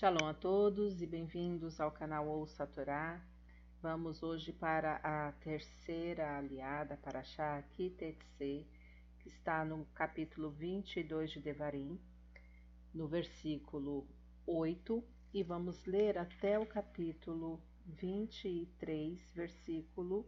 Shalom 0.00 0.28
a 0.28 0.32
todos 0.32 1.02
e 1.02 1.06
bem-vindos 1.06 1.78
ao 1.78 1.90
canal 1.90 2.26
Ouça 2.26 2.64
a 2.64 2.66
Torá. 2.66 3.22
Vamos 3.82 4.22
hoje 4.22 4.50
para 4.50 4.96
a 4.96 5.30
terceira 5.32 6.38
aliada 6.38 6.96
para 6.96 7.22
Shah 7.22 7.62
Kitetse, 7.72 8.66
que 9.18 9.28
está 9.28 9.62
no 9.62 9.84
capítulo 9.92 10.50
22 10.52 11.32
de 11.32 11.40
Devarim, 11.40 12.00
no 12.94 13.06
versículo 13.06 14.08
8, 14.46 15.04
e 15.34 15.42
vamos 15.42 15.84
ler 15.84 16.16
até 16.16 16.58
o 16.58 16.64
capítulo 16.64 17.60
23, 17.84 19.20
versículo 19.34 20.26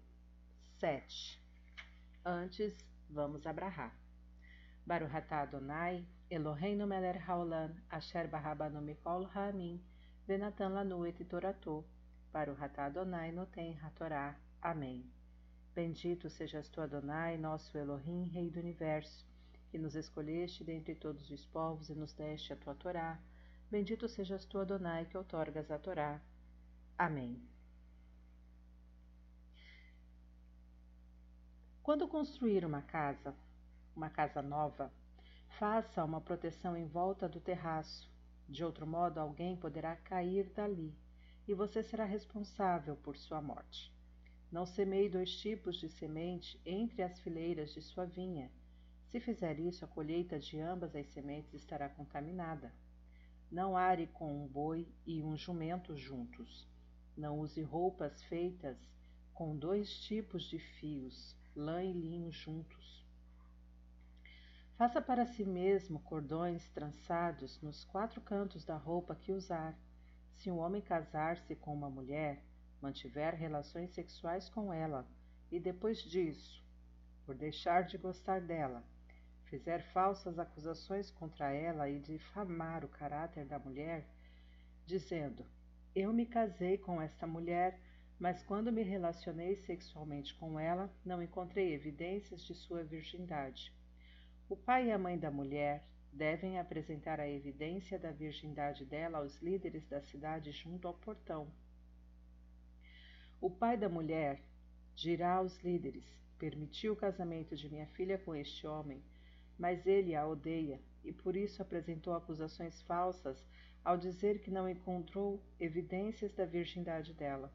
7. 0.81 1.43
Antes, 2.23 2.77
vamos 3.09 3.47
abrahar. 3.47 4.02
Baruch 4.87 5.15
atah 5.15 5.43
Adonai, 5.43 6.05
Eloheinu 6.31 6.87
melech 6.87 7.21
haolam, 7.27 7.73
asher 7.91 8.29
barabanu 8.29 8.83
mikol 8.83 9.29
ha'amin, 9.33 9.81
venatan 10.29 10.75
lanu 10.75 11.07
et 11.07 11.19
toratou, 11.29 11.85
Baruch 12.33 12.61
atah 12.61 12.87
Adonai 12.87 13.33
noten 13.33 13.79
hatorá. 13.81 14.35
Amém. 14.63 15.05
Bendito 15.75 16.29
sejas 16.29 16.69
tu, 16.69 16.81
Adonai, 16.81 17.39
nosso 17.39 17.79
Elohim, 17.79 18.29
Rei 18.29 18.51
do 18.51 18.61
Universo, 18.61 19.25
que 19.71 19.79
nos 19.79 19.95
escolheste 19.95 20.63
dentre 20.65 20.95
todos 20.95 21.31
os 21.31 21.47
povos 21.47 21.89
e 21.89 21.95
nos 21.95 22.13
deste 22.13 22.53
a 22.53 22.57
tua 22.57 22.75
Torá. 22.75 23.19
Bendito 23.71 24.07
sejas 24.07 24.45
tu, 24.45 24.59
Adonai, 24.59 25.07
que 25.07 25.17
outorgas 25.17 25.71
a 25.71 25.79
Torá. 25.79 26.21
Amém. 26.99 27.43
Quando 31.83 32.07
construir 32.07 32.65
uma 32.65 32.83
casa, 32.83 33.35
uma 33.95 34.11
casa 34.11 34.41
nova, 34.41 34.93
faça 35.59 36.05
uma 36.05 36.21
proteção 36.21 36.77
em 36.77 36.87
volta 36.87 37.29
do 37.29 37.41
terraço. 37.41 38.11
De 38.49 38.65
outro 38.65 38.87
modo, 38.87 39.19
alguém 39.19 39.57
poderá 39.57 39.97
cair 39.97 40.51
dali 40.51 40.95
e 41.47 41.55
você 41.55 41.83
será 41.83 42.05
responsável 42.05 42.97
por 42.97 43.17
sua 43.17 43.41
morte. 43.41 43.93
Não 44.51 44.67
semeie 44.67 45.09
dois 45.09 45.35
tipos 45.41 45.77
de 45.77 45.89
semente 45.89 46.61
entre 46.65 47.03
as 47.03 47.19
fileiras 47.21 47.73
de 47.73 47.81
sua 47.81 48.05
vinha. 48.05 48.51
Se 49.09 49.19
fizer 49.19 49.59
isso, 49.59 49.85
a 49.85 49.89
colheita 49.89 50.39
de 50.39 50.61
ambas 50.61 50.95
as 50.95 51.07
sementes 51.09 51.55
estará 51.55 51.89
contaminada. 51.89 52.73
Não 53.51 53.77
are 53.77 54.07
com 54.09 54.45
um 54.45 54.47
boi 54.47 54.89
e 55.07 55.23
um 55.23 55.37
jumento 55.37 55.97
juntos. 55.97 56.67
Não 57.17 57.39
use 57.39 57.63
roupas 57.63 58.23
feitas 58.25 58.79
com 59.35 59.57
dois 59.57 60.01
tipos 60.01 60.45
de 60.45 60.59
fios, 60.59 61.37
lã 61.55 61.83
e 61.83 61.93
linho 61.93 62.31
juntos. 62.31 63.07
Faça 64.83 65.01
para 65.01 65.25
si 65.25 65.45
mesmo 65.45 66.01
cordões 66.01 66.69
trançados 66.71 67.63
nos 67.63 67.85
quatro 67.85 68.21
cantos 68.21 68.65
da 68.65 68.77
roupa 68.77 69.15
que 69.15 69.31
usar. 69.31 69.79
Se 70.35 70.51
um 70.51 70.59
homem 70.59 70.83
casar-se 70.83 71.55
com 71.55 71.73
uma 71.73 71.89
mulher, 71.89 72.43
mantiver 72.81 73.33
relações 73.33 73.93
sexuais 73.93 74.49
com 74.49 74.73
ela 74.73 75.07
e 75.53 75.61
depois 75.61 76.03
disso, 76.03 76.61
por 77.25 77.37
deixar 77.37 77.83
de 77.85 77.97
gostar 77.97 78.41
dela, 78.41 78.83
fizer 79.45 79.85
falsas 79.93 80.37
acusações 80.37 81.13
contra 81.13 81.53
ela 81.53 81.89
e 81.89 82.01
difamar 82.01 82.85
o 82.85 82.89
caráter 82.89 83.45
da 83.45 83.61
mulher, 83.61 84.05
dizendo: 84.85 85.47
Eu 85.95 86.13
me 86.13 86.27
casei 86.27 86.77
com 86.77 87.01
esta 87.01 87.25
mulher, 87.25 87.79
mas 88.19 88.43
quando 88.43 88.73
me 88.73 88.83
relacionei 88.83 89.55
sexualmente 89.55 90.35
com 90.35 90.59
ela, 90.59 90.91
não 91.05 91.23
encontrei 91.23 91.73
evidências 91.73 92.43
de 92.43 92.53
sua 92.57 92.83
virgindade. 92.83 93.73
O 94.53 94.57
pai 94.57 94.89
e 94.89 94.93
a 94.93 94.99
mãe 94.99 95.19
da 95.19 95.31
mulher 95.31 95.83
devem 96.13 96.59
apresentar 96.59 97.19
a 97.19 97.27
evidência 97.27 97.99
da 97.99 98.11
virgindade 98.11 98.85
dela 98.85 99.17
aos 99.17 99.41
líderes 99.41 99.87
da 99.87 99.99
cidade 100.03 100.53
junto 100.53 100.87
ao 100.87 100.93
portão. 100.93 101.51
O 103.41 103.49
pai 103.49 103.79
da 103.79 103.89
mulher 103.89 104.43
dirá 104.95 105.37
aos 105.37 105.59
líderes: 105.63 106.05
Permiti 106.39 106.87
o 106.91 106.95
casamento 106.95 107.57
de 107.57 107.67
minha 107.71 107.87
filha 107.87 108.19
com 108.19 108.35
este 108.35 108.67
homem, 108.67 109.03
mas 109.59 109.87
ele 109.87 110.15
a 110.15 110.27
odeia 110.27 110.79
e 111.03 111.15
por 111.15 111.35
isso 111.35 111.63
apresentou 111.63 112.13
acusações 112.13 112.83
falsas 112.83 113.43
ao 113.83 113.97
dizer 113.97 114.41
que 114.41 114.51
não 114.51 114.69
encontrou 114.69 115.43
evidências 115.59 116.31
da 116.35 116.45
virgindade 116.45 117.15
dela. 117.15 117.51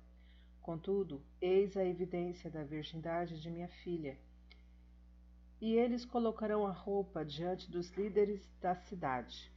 Contudo, 0.63 1.21
eis 1.39 1.77
a 1.77 1.85
evidência 1.85 2.49
da 2.49 2.63
virgindade 2.63 3.39
de 3.39 3.51
minha 3.51 3.67
filha 3.67 4.17
e 5.59 5.75
eles 5.75 6.05
colocarão 6.05 6.65
a 6.65 6.71
roupa 6.71 7.25
diante 7.25 7.69
dos 7.69 7.89
líderes 7.91 8.47
da 8.61 8.75
cidade. 8.75 9.51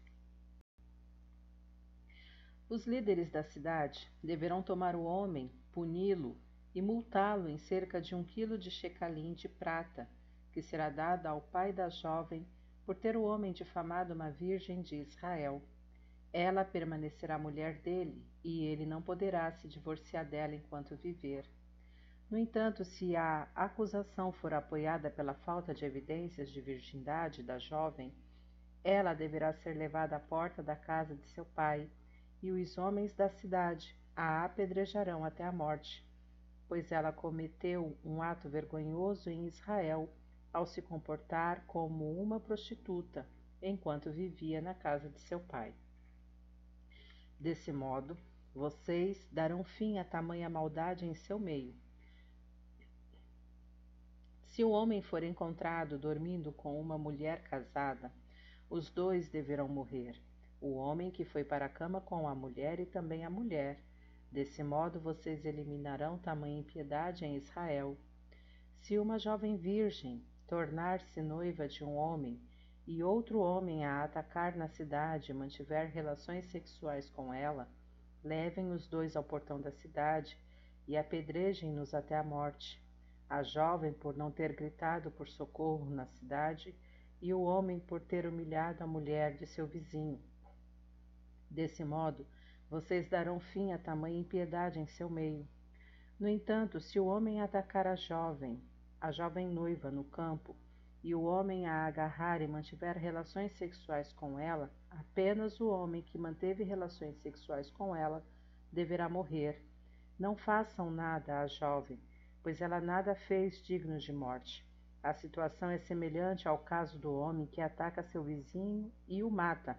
Os 2.68 2.86
líderes 2.86 3.30
da 3.30 3.42
cidade 3.42 4.08
deverão 4.22 4.62
tomar 4.62 4.94
o 4.94 5.02
homem, 5.02 5.50
puni-lo 5.72 6.36
e 6.74 6.80
multá-lo 6.80 7.48
em 7.48 7.58
cerca 7.58 8.00
de 8.00 8.14
um 8.14 8.22
quilo 8.22 8.56
de 8.56 8.70
shecalim 8.70 9.34
de 9.34 9.48
prata, 9.48 10.08
que 10.52 10.62
será 10.62 10.88
dado 10.88 11.26
ao 11.26 11.40
pai 11.40 11.72
da 11.72 11.88
jovem 11.88 12.46
por 12.86 12.96
ter 12.96 13.16
o 13.16 13.22
homem 13.22 13.52
difamado 13.52 14.14
uma 14.14 14.30
virgem 14.30 14.82
de 14.82 14.96
Israel. 14.96 15.62
Ela 16.32 16.64
permanecerá 16.64 17.38
mulher 17.38 17.78
dele, 17.80 18.24
e 18.42 18.64
ele 18.64 18.86
não 18.86 19.02
poderá 19.02 19.50
se 19.52 19.68
divorciar 19.68 20.24
dela 20.24 20.54
enquanto 20.54 20.96
viver. 20.96 21.44
No 22.30 22.38
entanto, 22.38 22.84
se 22.84 23.16
a 23.16 23.48
acusação 23.56 24.30
for 24.30 24.54
apoiada 24.54 25.10
pela 25.10 25.34
falta 25.34 25.74
de 25.74 25.84
evidências 25.84 26.48
de 26.48 26.60
virgindade 26.60 27.42
da 27.42 27.58
jovem, 27.58 28.14
ela 28.84 29.14
deverá 29.14 29.52
ser 29.52 29.74
levada 29.76 30.14
à 30.14 30.20
porta 30.20 30.62
da 30.62 30.76
casa 30.76 31.16
de 31.16 31.26
seu 31.26 31.44
pai, 31.44 31.90
e 32.40 32.52
os 32.52 32.78
homens 32.78 33.12
da 33.12 33.28
cidade 33.28 33.98
a 34.14 34.44
apedrejarão 34.44 35.24
até 35.24 35.42
a 35.44 35.50
morte, 35.50 36.08
pois 36.68 36.92
ela 36.92 37.12
cometeu 37.12 37.98
um 38.04 38.22
ato 38.22 38.48
vergonhoso 38.48 39.28
em 39.28 39.48
Israel 39.48 40.08
ao 40.52 40.66
se 40.66 40.80
comportar 40.80 41.64
como 41.66 42.16
uma 42.22 42.38
prostituta 42.38 43.26
enquanto 43.60 44.08
vivia 44.08 44.60
na 44.60 44.72
casa 44.72 45.08
de 45.08 45.18
seu 45.18 45.40
pai. 45.40 45.74
Desse 47.40 47.72
modo, 47.72 48.16
vocês 48.54 49.28
darão 49.32 49.64
fim 49.64 49.98
a 49.98 50.04
tamanha 50.04 50.48
maldade 50.48 51.04
em 51.04 51.14
seu 51.14 51.38
meio 51.38 51.74
se 54.60 54.64
o 54.64 54.72
homem 54.72 55.00
for 55.00 55.22
encontrado 55.22 55.98
dormindo 55.98 56.52
com 56.52 56.78
uma 56.78 56.98
mulher 56.98 57.40
casada, 57.44 58.12
os 58.68 58.90
dois 58.90 59.26
deverão 59.26 59.66
morrer, 59.66 60.20
o 60.60 60.74
homem 60.74 61.10
que 61.10 61.24
foi 61.24 61.42
para 61.42 61.64
a 61.64 61.68
cama 61.70 61.98
com 61.98 62.28
a 62.28 62.34
mulher 62.34 62.78
e 62.78 62.84
também 62.84 63.24
a 63.24 63.30
mulher. 63.30 63.82
Desse 64.30 64.62
modo 64.62 65.00
vocês 65.00 65.46
eliminarão 65.46 66.18
tamanha 66.18 66.58
impiedade 66.58 67.24
em 67.24 67.36
Israel. 67.36 67.96
Se 68.82 68.98
uma 68.98 69.18
jovem 69.18 69.56
virgem 69.56 70.22
tornar-se 70.46 71.22
noiva 71.22 71.66
de 71.66 71.82
um 71.82 71.96
homem 71.96 72.38
e 72.86 73.02
outro 73.02 73.38
homem 73.38 73.86
a 73.86 74.04
atacar 74.04 74.54
na 74.54 74.68
cidade 74.68 75.30
e 75.30 75.34
mantiver 75.34 75.90
relações 75.90 76.44
sexuais 76.50 77.08
com 77.08 77.32
ela, 77.32 77.66
levem 78.22 78.72
os 78.72 78.86
dois 78.86 79.16
ao 79.16 79.24
portão 79.24 79.58
da 79.58 79.72
cidade 79.72 80.36
e 80.86 80.98
apedrejem-nos 80.98 81.94
até 81.94 82.14
a 82.14 82.22
morte 82.22 82.78
a 83.30 83.44
jovem 83.44 83.92
por 83.92 84.16
não 84.16 84.32
ter 84.32 84.54
gritado 84.56 85.08
por 85.12 85.28
socorro 85.28 85.88
na 85.88 86.04
cidade, 86.04 86.74
e 87.22 87.32
o 87.32 87.42
homem 87.42 87.78
por 87.78 88.00
ter 88.00 88.26
humilhado 88.26 88.82
a 88.82 88.86
mulher 88.88 89.36
de 89.36 89.46
seu 89.46 89.68
vizinho. 89.68 90.20
Desse 91.48 91.84
modo, 91.84 92.26
vocês 92.68 93.08
darão 93.08 93.38
fim 93.38 93.72
a 93.72 93.78
tamanha 93.78 94.18
impiedade 94.18 94.80
em 94.80 94.86
seu 94.86 95.08
meio. 95.08 95.46
No 96.18 96.26
entanto, 96.26 96.80
se 96.80 96.98
o 96.98 97.06
homem 97.06 97.40
atacar 97.40 97.86
a 97.86 97.94
jovem, 97.94 98.60
a 99.00 99.12
jovem 99.12 99.48
noiva, 99.48 99.90
no 99.90 100.02
campo, 100.02 100.56
e 101.02 101.14
o 101.14 101.22
homem 101.22 101.66
a 101.66 101.86
agarrar 101.86 102.42
e 102.42 102.48
mantiver 102.48 102.96
relações 102.96 103.52
sexuais 103.52 104.12
com 104.12 104.38
ela, 104.38 104.72
apenas 104.90 105.60
o 105.60 105.68
homem 105.68 106.02
que 106.02 106.18
manteve 106.18 106.64
relações 106.64 107.16
sexuais 107.22 107.70
com 107.70 107.94
ela 107.94 108.24
deverá 108.72 109.08
morrer. 109.08 109.64
Não 110.18 110.36
façam 110.36 110.90
nada 110.90 111.40
à 111.40 111.46
jovem, 111.46 111.98
pois 112.42 112.60
ela 112.60 112.80
nada 112.80 113.14
fez 113.14 113.62
digno 113.62 113.98
de 113.98 114.12
morte. 114.12 114.66
A 115.02 115.14
situação 115.14 115.70
é 115.70 115.78
semelhante 115.78 116.46
ao 116.46 116.58
caso 116.58 116.98
do 116.98 117.12
homem 117.14 117.46
que 117.46 117.60
ataca 117.60 118.02
seu 118.02 118.22
vizinho 118.22 118.92
e 119.08 119.22
o 119.22 119.30
mata, 119.30 119.78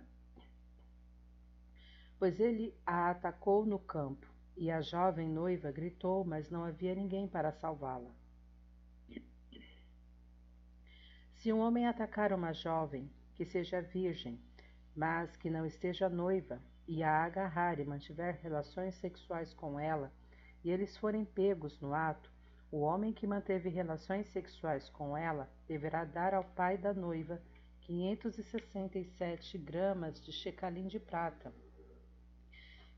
pois 2.22 2.40
ele 2.40 2.76
a 2.86 3.10
atacou 3.10 3.66
no 3.66 3.80
campo, 3.80 4.28
e 4.56 4.70
a 4.70 4.80
jovem 4.80 5.28
noiva 5.28 5.72
gritou, 5.72 6.24
mas 6.24 6.52
não 6.52 6.64
havia 6.64 6.94
ninguém 6.94 7.28
para 7.28 7.52
salvá-la. 7.52 8.12
Se 11.34 11.52
um 11.52 11.60
homem 11.60 11.88
atacar 11.88 12.32
uma 12.32 12.54
jovem 12.54 13.10
que 13.34 13.44
seja 13.44 13.82
virgem, 13.82 14.40
mas 14.96 15.36
que 15.36 15.50
não 15.50 15.66
esteja 15.66 16.08
noiva, 16.10 16.62
e 16.88 17.02
a 17.02 17.24
agarrar 17.24 17.80
e 17.80 17.86
mantiver 17.86 18.40
relações 18.40 18.94
sexuais 18.94 19.52
com 19.52 19.80
ela, 19.80 20.14
e 20.64 20.70
eles 20.70 20.96
forem 20.98 21.26
pegos 21.26 21.80
no 21.80 21.92
ato, 21.92 22.31
o 22.72 22.80
homem 22.80 23.12
que 23.14 23.28
manteve 23.28 23.70
relações 23.70 24.28
sexuais 24.28 24.90
com 24.90 25.18
ela 25.18 25.50
deverá 25.68 26.06
dar 26.06 26.34
ao 26.34 26.44
pai 26.44 26.78
da 26.78 26.94
noiva 26.94 27.42
567 27.82 29.58
gramas 29.58 30.24
de 30.24 30.32
shecalim 30.32 30.88
de 30.88 31.00
prata. 31.00 31.54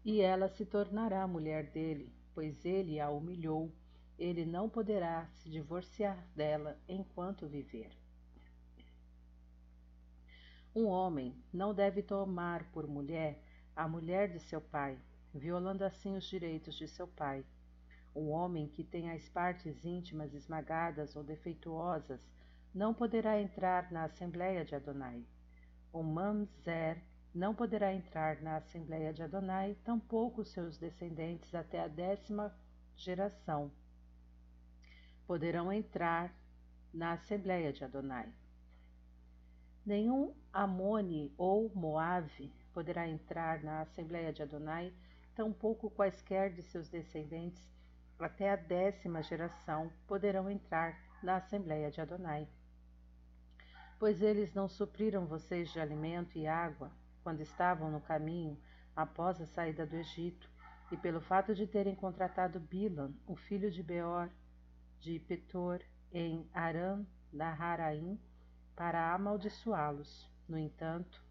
e 0.06 0.22
ela 0.22 0.50
se 0.50 0.66
tornará 0.66 1.25
mulher 1.28 1.72
dele, 1.72 2.14
pois 2.34 2.66
ele 2.66 3.00
a 3.00 3.10
humilhou. 3.10 3.72
Ele 4.20 4.46
não 4.46 4.70
poderá 4.70 5.28
se 5.28 5.50
divorciar 5.50 6.28
dela 6.36 6.78
enquanto 6.88 7.48
viver. 7.48 7.92
Um 10.75 10.86
homem 10.88 11.36
não 11.52 11.74
deve 11.74 12.02
tomar 12.04 12.64
por 12.72 12.88
mulher 12.88 13.42
a 13.75 13.88
mulher 13.88 14.30
de 14.31 14.40
seu 14.40 14.62
pai, 14.62 15.00
violando 15.34 15.84
assim 15.84 16.16
os 16.16 16.25
direitos 16.25 16.75
de 16.75 16.88
seu 16.88 17.08
pai. 17.08 17.46
Um 18.15 18.30
homem 18.30 18.68
que 18.68 18.83
tem 18.83 19.12
as 19.12 19.27
partes 19.30 19.83
íntimas 19.83 20.33
esmagadas 20.33 21.15
ou 21.15 21.24
defeituosas 21.24 22.21
não 22.74 22.94
poderá 22.94 23.42
entrar 23.42 23.92
na 23.92 24.06
Assembleia 24.06 24.63
de 24.63 24.75
Adonai. 24.75 25.24
O 25.92 26.04
mamzer 26.04 27.01
não 27.33 27.54
poderá 27.56 27.94
entrar 27.94 28.42
na 28.42 28.57
Assembleia 28.57 29.12
de 29.13 29.24
Adonai, 29.24 29.75
tampouco 29.83 30.45
seus 30.45 30.77
descendentes 30.77 31.54
até 31.56 31.81
a 31.81 31.88
décima 31.88 32.54
geração 32.95 33.71
poderão 35.25 35.71
entrar 35.71 36.33
na 36.94 37.13
Assembleia 37.13 37.71
de 37.71 37.83
Adonai. 37.83 38.31
Nenhum 39.86 40.33
Amone 40.51 41.33
ou 41.38 41.71
Moave 41.74 42.54
poderá 42.74 43.07
entrar 43.07 43.63
na 43.63 43.81
Assembleia 43.81 44.31
de 44.31 44.44
Adonai, 44.44 44.94
tampouco 45.36 45.89
quaisquer 45.89 46.54
de 46.54 46.62
seus 46.62 46.89
descendentes 46.89 47.68
até 48.24 48.52
a 48.52 48.56
décima 48.56 49.22
geração 49.22 49.92
poderão 50.08 50.50
entrar 50.50 50.98
na 51.22 51.38
Assembleia 51.38 51.92
de 51.92 52.02
Adonai. 52.02 52.48
Pois 54.00 54.22
eles 54.22 54.54
não 54.54 54.68
supriram 54.68 55.25
vocês 55.25 55.72
de 55.72 55.80
alimento 55.80 56.38
e 56.38 56.48
água 56.48 56.92
quando 57.24 57.42
estavam 57.42 57.90
no 57.90 58.02
caminho 58.02 58.58
após 58.96 59.42
a 59.42 59.46
saída 59.46 59.86
do 59.86 59.96
Egito, 59.96 60.50
e 60.92 60.98
pelo 60.98 61.20
fato 61.22 61.56
de 61.56 61.66
terem 61.66 61.96
contratado 61.96 62.60
Bilam, 62.60 63.16
o 63.25 63.36
filho 63.36 63.72
de 63.72 63.81
Beor, 63.81 64.30
de 65.00 65.20
Petor, 65.20 65.81
em 66.12 66.48
Aram 66.54 67.08
Naharaim, 67.31 68.20
para 68.75 69.14
amaldiçoá-los. 69.14 70.30
No 70.48 70.58
entanto, 70.58 71.24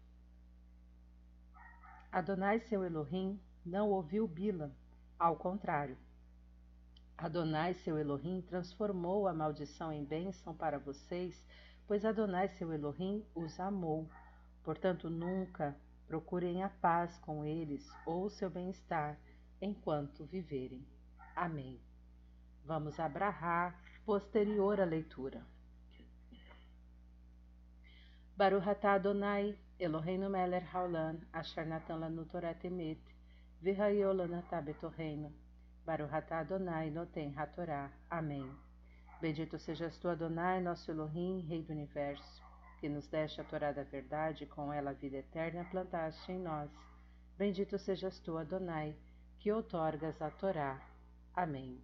Adonai 2.11 2.59
seu 2.59 2.83
Elohim 2.83 3.39
não 3.65 3.89
ouviu 3.89 4.27
Bilam, 4.27 4.71
ao 5.17 5.37
contrário. 5.37 5.97
Adonai 7.23 7.73
seu 7.75 7.97
Elohim 7.97 8.41
transformou 8.41 9.29
a 9.29 9.33
maldição 9.33 9.93
em 9.93 10.03
bênção 10.03 10.53
para 10.53 10.77
vocês, 10.77 11.47
pois 11.87 12.03
Adonai 12.03 12.49
seu 12.49 12.73
Elohim 12.73 13.25
os 13.33 13.57
amou. 13.61 14.09
Portanto, 14.61 15.09
nunca 15.09 15.73
procurem 16.05 16.63
a 16.63 16.69
paz 16.69 17.17
com 17.19 17.45
eles 17.45 17.89
ou 18.05 18.29
seu 18.29 18.49
bem-estar 18.49 19.17
enquanto 19.61 20.25
viverem. 20.25 20.85
Amém. 21.33 21.79
Vamos 22.65 22.99
abrahar 22.99 23.81
posterior 24.05 24.81
à 24.81 24.83
leitura. 24.83 25.45
Baruch 28.35 28.85
Adonai, 28.85 29.57
Eloheinu 29.79 30.29
melech 30.29 30.67
haolam, 30.75 31.21
asher 31.31 31.65
natan 31.65 31.99
lanu 31.99 32.25
Torah 32.25 32.53
temet, 32.53 32.99
atah 35.87 36.39
Adonai, 36.39 36.89
noten 36.89 37.33
hatorá. 37.35 37.91
Amém. 38.09 38.49
Bendito 39.21 39.57
sejas 39.57 39.97
tu, 39.97 40.09
Adonai, 40.09 40.61
nosso 40.61 40.91
Elohim, 40.91 41.41
Rei 41.47 41.63
do 41.63 41.73
Universo 41.73 42.43
que 42.83 42.89
nos 42.89 43.07
deste 43.07 43.39
a 43.39 43.45
Torá 43.45 43.71
da 43.71 43.83
verdade, 43.83 44.45
com 44.45 44.73
ela 44.73 44.89
a 44.89 44.93
vida 44.93 45.15
eterna 45.15 45.63
plantaste 45.63 46.33
em 46.33 46.37
nós. 46.37 46.69
Bendito 47.37 47.79
sejas 47.79 48.19
tu, 48.19 48.37
Adonai, 48.37 48.93
que 49.39 49.53
outorgas 49.53 50.21
a 50.21 50.29
Torá. 50.29 50.85
Amém. 51.33 51.81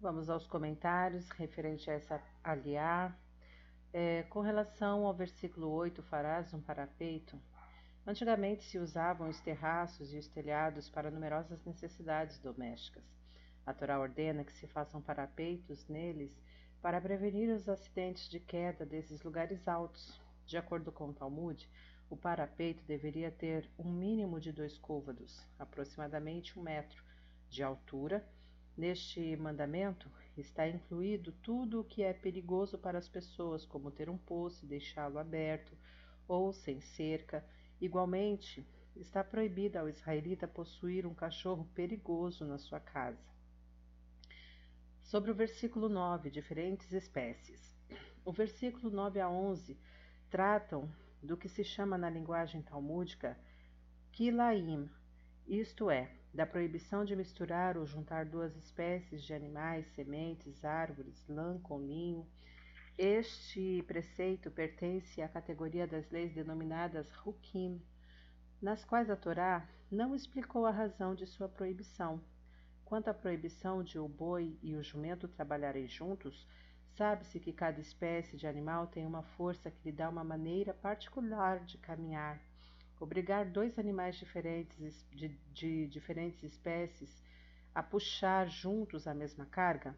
Vamos 0.00 0.28
aos 0.28 0.48
comentários 0.48 1.30
referente 1.30 1.88
a 1.88 1.94
essa 1.94 2.20
aliá. 2.42 3.16
É, 3.92 4.24
com 4.24 4.40
relação 4.40 5.06
ao 5.06 5.14
versículo 5.14 5.70
8, 5.70 6.02
farás 6.02 6.52
um 6.52 6.60
parapeito. 6.60 7.40
Antigamente 8.10 8.64
se 8.64 8.76
usavam 8.76 9.28
os 9.28 9.40
terraços 9.40 10.12
e 10.12 10.18
os 10.18 10.26
telhados 10.26 10.90
para 10.90 11.12
numerosas 11.12 11.64
necessidades 11.64 12.40
domésticas. 12.40 13.04
A 13.64 13.72
Torá 13.72 14.00
ordena 14.00 14.42
que 14.42 14.52
se 14.52 14.66
façam 14.66 15.00
parapeitos 15.00 15.86
neles 15.86 16.32
para 16.82 17.00
prevenir 17.00 17.48
os 17.54 17.68
acidentes 17.68 18.28
de 18.28 18.40
queda 18.40 18.84
desses 18.84 19.22
lugares 19.22 19.68
altos. 19.68 20.20
De 20.44 20.58
acordo 20.58 20.90
com 20.90 21.10
o 21.10 21.12
Talmud, 21.12 21.70
o 22.10 22.16
parapeito 22.16 22.82
deveria 22.82 23.30
ter 23.30 23.70
um 23.78 23.92
mínimo 23.92 24.40
de 24.40 24.50
dois 24.50 24.76
côvados, 24.76 25.46
aproximadamente 25.56 26.58
um 26.58 26.62
metro, 26.62 27.04
de 27.48 27.62
altura. 27.62 28.26
Neste 28.76 29.36
mandamento 29.36 30.10
está 30.36 30.66
incluído 30.66 31.30
tudo 31.44 31.78
o 31.82 31.84
que 31.84 32.02
é 32.02 32.12
perigoso 32.12 32.76
para 32.76 32.98
as 32.98 33.08
pessoas, 33.08 33.64
como 33.64 33.92
ter 33.92 34.10
um 34.10 34.18
poço 34.18 34.64
e 34.64 34.68
deixá-lo 34.68 35.16
aberto, 35.16 35.78
ou 36.26 36.52
sem 36.52 36.80
cerca. 36.80 37.44
Igualmente, 37.80 38.66
está 38.94 39.24
proibido 39.24 39.78
ao 39.78 39.88
israelita 39.88 40.46
possuir 40.46 41.06
um 41.06 41.14
cachorro 41.14 41.64
perigoso 41.74 42.44
na 42.44 42.58
sua 42.58 42.78
casa. 42.78 43.30
Sobre 45.02 45.30
o 45.30 45.34
versículo 45.34 45.88
9, 45.88 46.30
diferentes 46.30 46.92
espécies. 46.92 47.74
O 48.24 48.32
versículo 48.32 48.90
9 48.90 49.20
a 49.20 49.28
11 49.28 49.76
tratam 50.28 50.88
do 51.22 51.36
que 51.36 51.48
se 51.48 51.64
chama 51.64 51.98
na 51.98 52.08
linguagem 52.08 52.62
talmúdica 52.62 53.36
kilaim, 54.12 54.88
isto 55.46 55.90
é, 55.90 56.10
da 56.32 56.46
proibição 56.46 57.04
de 57.04 57.16
misturar 57.16 57.76
ou 57.76 57.86
juntar 57.86 58.24
duas 58.24 58.54
espécies 58.56 59.22
de 59.24 59.34
animais, 59.34 59.86
sementes, 59.94 60.64
árvores, 60.64 61.26
lã 61.28 61.58
com 61.58 61.80
linho. 61.80 62.26
Este 63.02 63.82
preceito 63.84 64.50
pertence 64.50 65.22
à 65.22 65.26
categoria 65.26 65.86
das 65.86 66.10
leis 66.10 66.34
denominadas 66.34 67.10
Hukim, 67.24 67.80
nas 68.60 68.84
quais 68.84 69.08
a 69.08 69.16
Torá 69.16 69.66
não 69.90 70.14
explicou 70.14 70.66
a 70.66 70.70
razão 70.70 71.14
de 71.14 71.26
sua 71.26 71.48
proibição, 71.48 72.20
Quanto 72.84 73.08
à 73.08 73.14
proibição 73.14 73.82
de 73.82 73.98
o 73.98 74.06
boi 74.06 74.58
e 74.62 74.74
o 74.74 74.82
jumento 74.82 75.26
trabalharem 75.26 75.88
juntos, 75.88 76.46
sabe-se 76.94 77.40
que 77.40 77.54
cada 77.54 77.80
espécie 77.80 78.36
de 78.36 78.46
animal 78.46 78.88
tem 78.88 79.06
uma 79.06 79.22
força 79.22 79.70
que 79.70 79.88
lhe 79.88 79.96
dá 79.96 80.10
uma 80.10 80.22
maneira 80.22 80.74
particular 80.74 81.64
de 81.64 81.78
caminhar. 81.78 82.38
Obrigar 83.00 83.46
dois 83.46 83.78
animais 83.78 84.16
diferentes 84.16 85.06
de, 85.10 85.28
de 85.54 85.86
diferentes 85.86 86.42
espécies 86.42 87.22
a 87.74 87.82
puxar 87.82 88.46
juntos 88.46 89.06
a 89.06 89.14
mesma 89.14 89.46
carga 89.46 89.96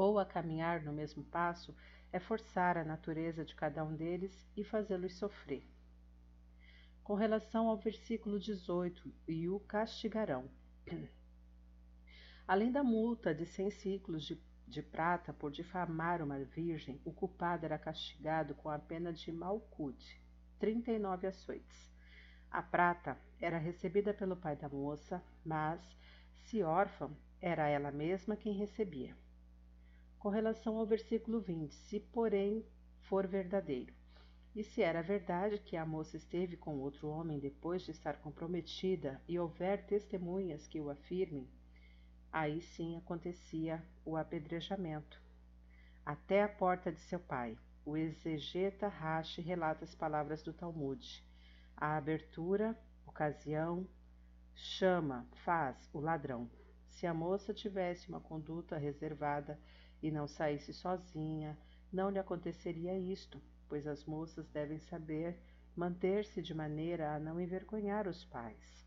ou 0.00 0.18
a 0.18 0.24
caminhar 0.24 0.82
no 0.82 0.92
mesmo 0.92 1.22
passo 1.22 1.76
é 2.10 2.18
forçar 2.18 2.76
a 2.78 2.84
natureza 2.84 3.44
de 3.44 3.54
cada 3.54 3.84
um 3.84 3.94
deles 3.94 4.46
e 4.56 4.64
fazê-los 4.64 5.14
sofrer. 5.14 5.62
Com 7.04 7.14
relação 7.14 7.68
ao 7.68 7.76
versículo 7.76 8.38
18, 8.38 9.12
e 9.28 9.48
o 9.48 9.60
castigarão. 9.60 10.50
Além 12.48 12.72
da 12.72 12.82
multa 12.82 13.34
de 13.34 13.44
cem 13.44 13.70
ciclos 13.70 14.24
de, 14.24 14.40
de 14.66 14.82
prata 14.82 15.32
por 15.32 15.50
difamar 15.52 16.22
uma 16.22 16.38
virgem, 16.38 17.00
o 17.04 17.12
culpado 17.12 17.64
era 17.64 17.78
castigado 17.78 18.54
com 18.54 18.68
a 18.68 18.78
pena 18.78 19.12
de 19.12 19.30
malcude, 19.30 20.20
trinta 20.58 20.90
e 20.90 20.98
nove 20.98 21.26
açoites. 21.26 21.90
A 22.50 22.62
prata 22.62 23.16
era 23.40 23.58
recebida 23.58 24.12
pelo 24.12 24.36
pai 24.36 24.56
da 24.56 24.68
moça, 24.68 25.22
mas, 25.44 25.80
se 26.34 26.62
órfã, 26.62 27.10
era 27.40 27.68
ela 27.68 27.92
mesma 27.92 28.36
quem 28.36 28.52
recebia. 28.52 29.14
Com 30.20 30.28
relação 30.28 30.76
ao 30.76 30.86
versículo 30.86 31.40
20, 31.40 31.74
se 31.74 31.98
porém 31.98 32.64
for 33.00 33.26
verdadeiro, 33.26 33.92
e 34.54 34.62
se 34.62 34.82
era 34.82 35.02
verdade 35.02 35.58
que 35.58 35.76
a 35.76 35.84
moça 35.84 36.16
esteve 36.16 36.56
com 36.56 36.78
outro 36.78 37.08
homem 37.08 37.40
depois 37.40 37.82
de 37.82 37.90
estar 37.90 38.20
comprometida 38.20 39.20
e 39.26 39.36
houver 39.36 39.84
testemunhas 39.86 40.68
que 40.68 40.80
o 40.80 40.90
afirmem, 40.90 41.48
Aí 42.32 42.60
sim 42.60 42.96
acontecia 42.96 43.82
o 44.04 44.16
apedrejamento. 44.16 45.20
Até 46.06 46.44
a 46.44 46.48
porta 46.48 46.92
de 46.92 47.00
seu 47.00 47.18
pai. 47.18 47.58
O 47.84 47.96
exegeta 47.96 48.86
Rashi 48.86 49.40
relata 49.40 49.84
as 49.84 49.96
palavras 49.96 50.40
do 50.42 50.52
Talmud. 50.52 51.24
A 51.76 51.96
abertura, 51.96 52.78
ocasião, 53.04 53.84
chama, 54.54 55.26
faz 55.44 55.76
o 55.92 55.98
ladrão. 55.98 56.48
Se 56.86 57.04
a 57.04 57.12
moça 57.12 57.52
tivesse 57.52 58.08
uma 58.08 58.20
conduta 58.20 58.76
reservada 58.78 59.58
e 60.02 60.10
não 60.10 60.26
saísse 60.26 60.72
sozinha, 60.72 61.58
não 61.92 62.10
lhe 62.10 62.18
aconteceria 62.18 62.98
isto, 62.98 63.40
pois 63.68 63.86
as 63.86 64.04
moças 64.04 64.48
devem 64.48 64.78
saber 64.78 65.38
manter-se 65.76 66.42
de 66.42 66.54
maneira 66.54 67.14
a 67.14 67.18
não 67.18 67.40
envergonhar 67.40 68.08
os 68.08 68.24
pais 68.24 68.80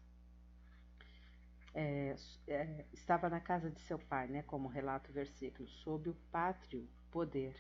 é, 1.73 2.15
é, 2.47 2.85
estava 2.93 3.29
na 3.29 3.39
casa 3.39 3.69
de 3.69 3.79
seu 3.81 3.97
pai, 3.97 4.27
né, 4.27 4.43
como 4.43 4.67
relata 4.67 5.09
o 5.09 5.13
versículo, 5.13 5.67
sob 5.67 6.09
o 6.09 6.15
pátrio 6.31 6.87
poder. 7.11 7.55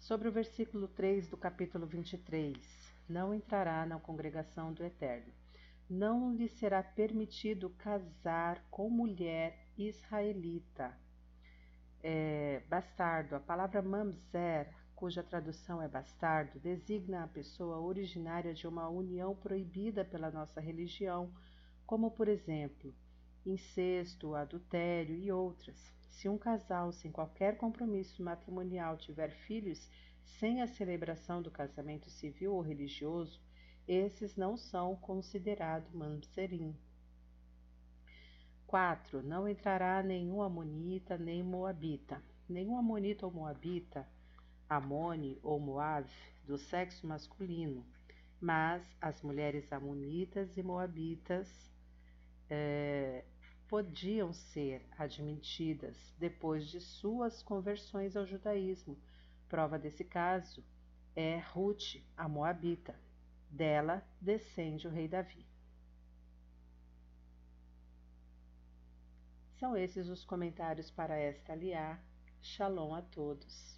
Sobre 0.00 0.28
o 0.28 0.32
versículo 0.32 0.88
3 0.88 1.28
do 1.28 1.36
capítulo 1.36 1.86
23: 1.86 2.56
Não 3.08 3.34
entrará 3.34 3.84
na 3.84 4.00
congregação 4.00 4.72
do 4.72 4.82
Eterno. 4.84 5.32
Não 5.88 6.34
lhe 6.34 6.48
será 6.48 6.82
permitido 6.82 7.70
casar 7.70 8.62
com 8.70 8.90
mulher 8.90 9.68
israelita. 9.76 10.94
É, 12.02 12.60
bastardo. 12.68 13.34
A 13.34 13.40
palavra 13.40 13.80
mamzer, 13.80 14.74
cuja 14.94 15.22
tradução 15.22 15.80
é 15.80 15.88
bastardo, 15.88 16.60
designa 16.60 17.24
a 17.24 17.28
pessoa 17.28 17.80
originária 17.80 18.52
de 18.52 18.66
uma 18.66 18.88
união 18.88 19.34
proibida 19.34 20.04
pela 20.04 20.30
nossa 20.30 20.60
religião, 20.60 21.32
como 21.86 22.10
por 22.10 22.28
exemplo, 22.28 22.94
incesto, 23.46 24.34
adultério 24.34 25.16
e 25.16 25.32
outras. 25.32 25.90
Se 26.10 26.28
um 26.28 26.36
casal 26.36 26.92
sem 26.92 27.10
qualquer 27.10 27.56
compromisso 27.56 28.22
matrimonial 28.22 28.98
tiver 28.98 29.30
filhos 29.30 29.88
sem 30.22 30.60
a 30.60 30.66
celebração 30.66 31.40
do 31.40 31.50
casamento 31.50 32.10
civil 32.10 32.52
ou 32.54 32.60
religioso, 32.60 33.40
esses 33.88 34.36
não 34.36 34.56
são 34.56 34.94
considerados 34.96 35.90
mamzerim. 35.92 36.76
4. 38.66 39.22
Não 39.22 39.48
entrará 39.48 40.02
nenhum 40.02 40.42
amonita 40.42 41.16
nem 41.16 41.42
moabita. 41.42 42.22
Nenhum 42.46 42.76
amonita 42.78 43.24
ou 43.24 43.32
moabita, 43.32 44.06
amone 44.68 45.38
ou 45.42 45.58
moab, 45.58 46.08
do 46.46 46.56
sexo 46.56 47.06
masculino, 47.06 47.84
mas 48.40 48.86
as 49.00 49.20
mulheres 49.22 49.70
amonitas 49.72 50.56
e 50.56 50.62
moabitas 50.62 51.48
é, 52.48 53.24
podiam 53.68 54.32
ser 54.32 54.86
admitidas 54.96 56.14
depois 56.18 56.66
de 56.68 56.80
suas 56.80 57.42
conversões 57.42 58.16
ao 58.16 58.26
judaísmo. 58.26 58.98
Prova 59.46 59.78
desse 59.78 60.04
caso 60.04 60.64
é 61.14 61.38
Ruth, 61.38 61.96
a 62.16 62.28
Moabita. 62.28 62.94
Dela 63.50 64.02
descende 64.20 64.86
o 64.86 64.90
rei 64.90 65.08
Davi. 65.08 65.46
São 69.58 69.76
esses 69.76 70.08
os 70.08 70.24
comentários 70.24 70.90
para 70.90 71.16
esta 71.16 71.52
aliá. 71.52 71.98
Shalom 72.40 72.94
a 72.94 73.02
todos. 73.02 73.77